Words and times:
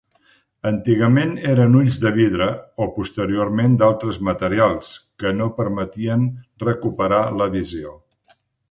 Antigament 0.69 1.35
eren 1.49 1.75
ulls 1.81 1.99
de 2.05 2.11
vidre, 2.15 2.47
o 2.85 2.89
posteriorment 2.97 3.77
d'altres 3.83 4.19
materials, 4.31 4.93
que 5.23 5.37
no 5.43 5.53
permetien 5.61 6.29
recuperar 6.69 7.25
la 7.43 7.55
visió. 7.59 7.97